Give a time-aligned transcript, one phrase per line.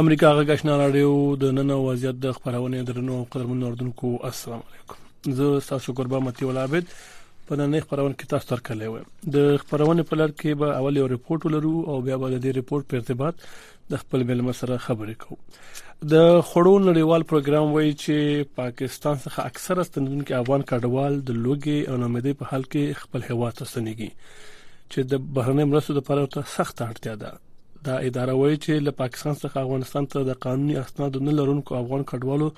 [0.02, 1.12] امریکا غږ آشنا رادیو
[1.42, 6.86] د نن وضعیت د خبرونه درنو قدرمن اوردونکو السلام علیکم زه تاسو ګربا متي ولابد
[7.48, 9.02] په نن خبرونه کې تاسو تر کله و
[9.36, 12.52] د خبرونه په لړ کې به اول یو ریپورت ولرو او بیا به د دې
[12.60, 13.36] ریپورت په ارتباط
[13.92, 15.38] د خپل بل مسره خبرې کوو
[16.12, 16.16] د
[16.50, 22.40] خړو نړیوال پروګرام وایي چې پاکستان څخه اکثره ستنونکو افغان کډوال د لوګي او نامیدې
[22.42, 24.12] په حال کې خپل هوا ته ستنېږي
[24.92, 27.32] چې د بهرنۍ مرستو لپاره ته سخت اړتیا ده
[27.88, 32.04] دا اداره وایي چې له پاکستان څخه افغانستان ته د قانوني اسناد نه لرونکو افغان
[32.12, 32.50] کډوالو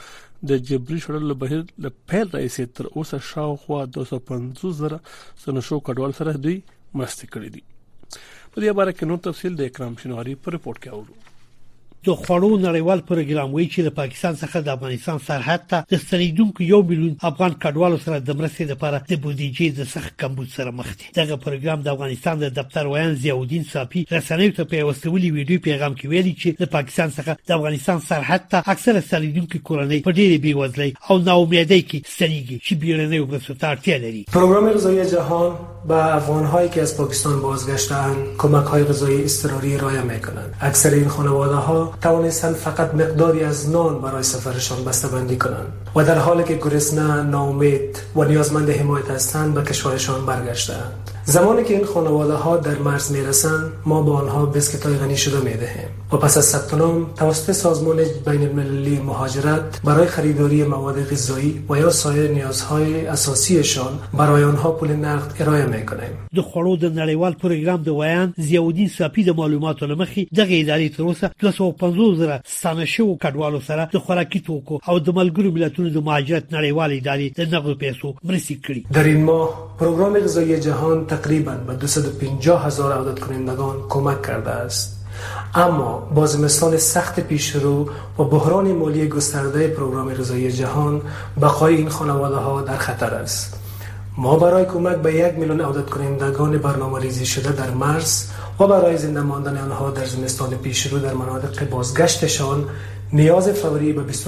[0.52, 5.00] د جبري شړلو بهر له پیل راځي تر اوسه شاوخوا 250 زره
[5.46, 6.58] سنشو کډوال سره دوی
[7.04, 7.64] مستی کړی دي
[8.14, 11.22] په دې اړه کې نو تفصیل د اکرام شنواری په رپورت کې اورو
[12.08, 16.64] د خوړو نړیوال پروګرام وایي چې د پاکستان څخه د افغانستان سرحد ته د ستنیدونکو
[16.72, 20.90] یو میلیون افغان کډوالو سره د مرستې لپاره د بودیجې د سخت کمبود سره مخ
[21.04, 25.64] دي دغه پروګرام د افغانستان د دفتر ویان زیاودین صافي رسنیو ته په وسولي ویډیو
[25.70, 30.18] پیغام کې ویلي چې د پاکستان څخه د افغانستان سرحد ته اکثر ستنیدونکو کورنۍ په
[30.20, 36.12] ډېرې بیوزلۍ او ناامیدۍ کې ستنیږي چې بیرنۍ وبسو تارتیا لري پروګرام غذایی جهان به
[36.20, 41.56] افغانهایی که از پاکستان بازگشتند کمک های غذایی اضطراری رایه می کنند اکثر این خانواده
[41.70, 44.78] ها توانستند فقط مقداری از نان برای سفرشان
[45.14, 51.12] بندی کنند و در حالی که گرسنه نامید و نیازمند حمایت هستند به کشورشان برگشتند
[51.26, 55.40] زمانی که این خانواده ها در مرز رسند ما با آنها بسکت های غنی شده
[55.54, 61.64] دهیم و پس از ثبت نام توسط سازمان بین المللی مهاجرت برای خریداری مواد غذایی
[61.70, 67.36] و یا سایر نیازهای اساسیشان برای آنها پول نقد ارائه میکنیم د خوړو د نړیوال
[67.40, 72.86] پروګرام د ویان معلومات سپی د معلوماتو لمخې دغه ادارې تر اوسه 250 زره ستانه
[72.86, 77.56] شوو کډوالو سره د خوراکي توکو او د ملګرو ملتونو د مهاجرت نړیوال ادارې د
[77.56, 83.20] نقد پیسو مرسي کړي در این ماه پروگرام غذایی جهان تقریبا به 250 هزار عدد
[83.20, 85.00] کنندگان کمک کرده است
[85.56, 87.86] اما با زمستان سخت پیشرو
[88.20, 91.02] و بحران مالی گسترده پروگرام رضای جهان
[91.42, 93.54] بقای این خانواده ها در خطر است
[94.18, 98.98] ما برای کمک به یک میلیون عدد کنندگان برنامه ریزی شده در مرز و برای
[98.98, 102.66] زنده ماندن آنها در زمستان پیشرو در مناطق بازگشتشان
[103.14, 104.24] نیاز فوری به 27.5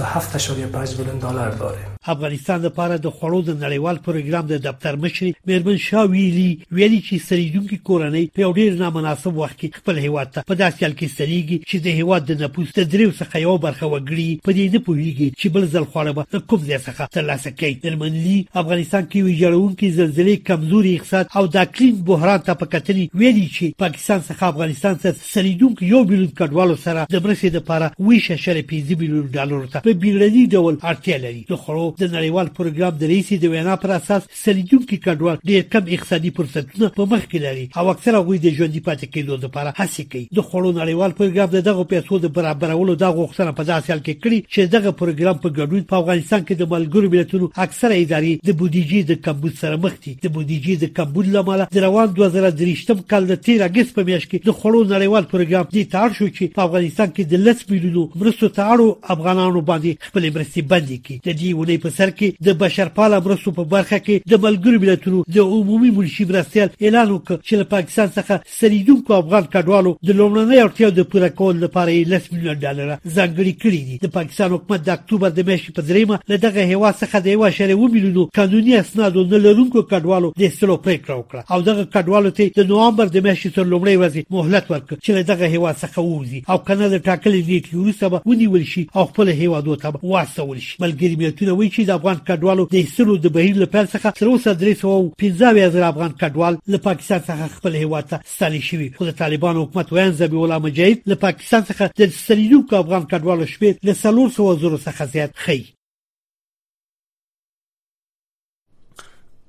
[0.98, 6.04] میلیون دلار داریم افغانستان لپاره د خوړو د نړیوال پروګرام د دفتر مشر میرمن شاه
[6.10, 10.84] ویلي ویلي چې سړيدونکو کورنۍ په ډیر نامناسب وخت کې خپل هیواد ته په داسې
[10.86, 14.54] حال کې سړيږي چې د هیواد د نپوس د دریو څخه یو برخه وګړي په
[14.58, 18.36] دې نه پوهیږي چې بل ځل خوړه به کوم ځای څخه ترلاسه کوي میرمن لی
[18.62, 23.82] افغانستان کې ویجاړونکو زلزلې کمزوري اقتصاد او د اقلیم بحران ته په کتنې ویلي چې
[23.86, 29.00] پاکستان څخه افغانستان څخه سړيدونکو یو بیلیون کډوالو سره د برسې لپاره ویشه شرې 15
[29.04, 33.28] بیلیون ډالر ته په بیړني ډول اړتیا لري د خړو د نړیوال پروګرام د رئیس
[33.42, 37.84] د وینا پر اساس سلیدونکو کډوال ډېر کم اقتصادي فرصتونه په مخ کې لري او
[37.92, 42.18] اکثره غوي د ژوندۍ پاتې کېدو لپاره هڅه کوي د خړو نړیوال پروګرام دغه پیسو
[42.24, 45.98] د برابرولو د غوښتنه په داسې حال کې کړي چې دغه پروګرام په ګډون په
[46.02, 50.34] افغانستان کې د ملګرو ملتونو اکثره ادارې د بودیجې د کمبود سره مخ دي د
[50.36, 54.58] بودیجې د کمبود لامل د روان 2023م کال د 13 اگست په میاشت کې د
[54.58, 58.70] خړو نړیوال پروګرام دی تار شو چې په افغانستان کې د لس میلیونو مرستو ته
[58.76, 63.12] اړو افغانانو باندې خپل مرستې باندې کې د دې ولې په سر کې د بشرپال
[63.16, 67.66] امرستو په برخه کې د ملګرو ملتونو د عمومي مرشي مرستيال اعلان وکړ چې له
[67.74, 72.86] پاکستان څخه سلیدونکو افغان کډوالو د لومړنۍ اړتیا د پوره کولو لپاره 10 میلیون ډالر
[73.16, 76.90] ځانګړي کړی دي د پاکستان حکومت د اکتوبر د میاشتې په دریمه له دغه هوا
[77.02, 81.40] څخه د یو شری و میلیونو قانوني اسناد نه لرونکو کډوالو د استلو پریکړه وکړه
[81.56, 85.54] او دغه کډوالو ته د نوامبر د میاشتې تر لومړۍ ورځې مهلت ورکړ چې دغه
[85.54, 89.64] هوا څخه ووزي او کنه د ټاکلې نیټې وروسته به ونیول شي او خپل هوا
[89.68, 93.56] دوه ته واستول شي ملګری ملتونه وایي چې د افغان کډوالو د سلو د بهیر
[93.62, 94.92] لپاره څخه تر اوسه درې سو
[95.22, 99.92] 15000 افغان کډوال له پاکستان څخه خپل هیواد ته ستنې شوي خو د طالبان حکومت
[99.92, 104.28] وین زبی الله مجید له پاکستان څخه د سلیو کو افغان کډوالو شپې له سلور
[104.36, 105.60] سو زرو څخه زیات خي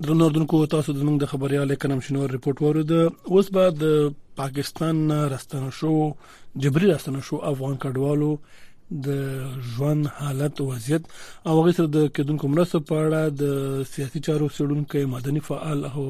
[0.06, 3.02] درنو اردوونکو تاسو د موږ د خبريال کلم شنو ریپورت ورده
[3.36, 3.84] اوس بعد
[4.42, 5.98] پاکستان راستنه شو
[6.66, 8.34] جبري راستنه شو افغان کډوالو
[8.92, 9.08] د
[9.76, 11.04] ژوند حالت او وضعیت
[11.48, 13.44] او هغه سره د کډونکو مرسته په اړه د
[13.94, 16.04] سیاسي چارو سړونکو مدني فعال او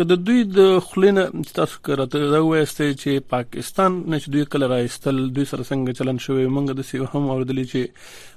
[0.01, 5.51] کله دوی د خلینه تاسو راته دا وایستي چې پاکستان نشي دوی کله راایستل دوی
[5.55, 8.33] سره څنګه چلن شوی موږ د سیو هم اوریدلې چې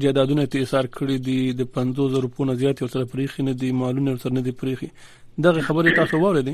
[0.00, 4.16] جدادونه ته اثر کړی دی د 500 روپونه زیات یو سره پریخي نه دی مالونه
[4.22, 4.88] سره نه دی پریخي
[5.46, 6.52] دغه خبره تاسو واورئ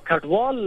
[0.10, 0.60] کډوال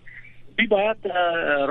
[0.58, 1.08] دوی باید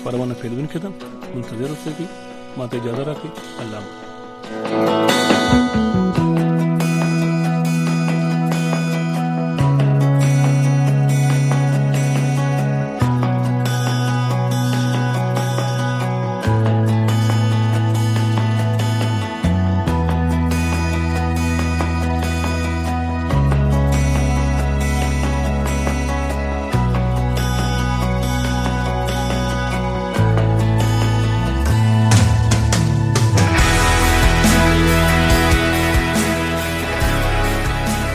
[0.00, 0.96] خبرونه پیلون کړم
[1.34, 1.92] منتظر اوسئ
[2.58, 3.30] ما ته اجازه راکړئ
[3.62, 5.03] الله